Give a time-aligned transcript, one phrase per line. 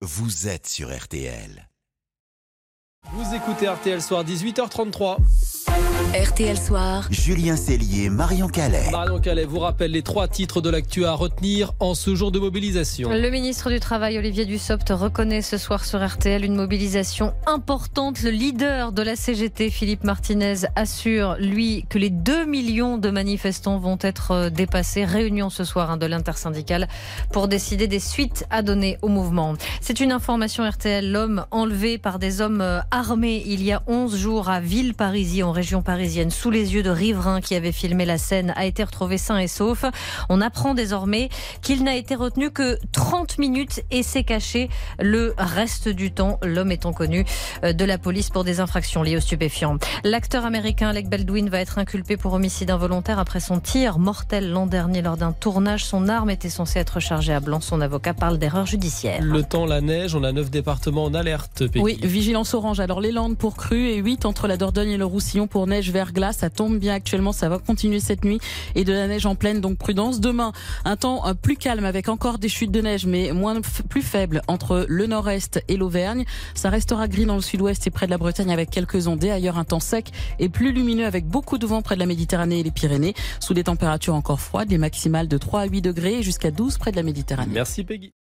[0.00, 1.68] vous êtes sur RTL.
[3.12, 5.16] Vous écoutez RTL Soir 18h33.
[6.14, 7.06] RTL Soir.
[7.10, 8.90] Julien Cellier, Marion Calais.
[8.90, 12.38] Marion Calais vous rappelle les trois titres de l'actu à retenir en ce jour de
[12.38, 13.10] mobilisation.
[13.10, 18.22] Le ministre du Travail, Olivier Dussopt, reconnaît ce soir sur RTL une mobilisation importante.
[18.22, 23.78] Le leader de la CGT, Philippe Martinez, assure, lui, que les 2 millions de manifestants
[23.78, 25.04] vont être euh, dépassés.
[25.04, 26.88] Réunion ce soir hein, de l'intersyndicale
[27.32, 29.54] pour décider des suites à donner au mouvement.
[29.82, 31.12] C'est une information RTL.
[31.12, 35.52] L'homme enlevé par des hommes euh, armés il y a 11 jours à Villeparisis, en
[35.58, 39.18] région parisienne, sous les yeux de riverains qui avaient filmé la scène, a été retrouvé
[39.18, 39.84] sain et sauf.
[40.28, 41.30] On apprend désormais
[41.62, 46.70] qu'il n'a été retenu que 30 minutes et s'est caché le reste du temps, l'homme
[46.70, 47.24] étant connu
[47.64, 49.78] euh, de la police pour des infractions liées aux stupéfiants.
[50.04, 54.66] L'acteur américain Alec Baldwin va être inculpé pour homicide involontaire après son tir mortel l'an
[54.68, 55.84] dernier lors d'un tournage.
[55.84, 57.60] Son arme était censée être chargée à blanc.
[57.60, 59.22] Son avocat parle d'erreur judiciaire.
[59.22, 61.66] Le temps, la neige, on a neuf départements en alerte.
[61.66, 61.82] Peggy.
[61.82, 62.78] Oui, vigilance orange.
[62.78, 65.90] Alors les Landes pour crue et 8 entre la Dordogne et le Roussillon pour neige
[65.90, 66.34] verglas.
[66.34, 68.40] Ça tombe bien actuellement, ça va continuer cette nuit
[68.74, 70.20] et de la neige en pleine, donc prudence.
[70.20, 70.52] Demain,
[70.84, 74.42] un temps euh, plus calme avec encore des chutes de neige, mais moins plus faibles
[74.48, 76.24] entre le nord-est et l'Auvergne.
[76.54, 79.30] Ça restera gris dans le sud-ouest et près de la Bretagne avec quelques ondées.
[79.30, 82.60] Ailleurs, un temps sec et plus lumineux avec beaucoup de vent près de la Méditerranée
[82.60, 83.14] et les Pyrénées.
[83.40, 86.78] Sous des températures encore froides, les maximales de 3 à 8 degrés et jusqu'à 12
[86.78, 87.52] près de la Méditerranée.
[87.52, 88.12] Merci Peggy.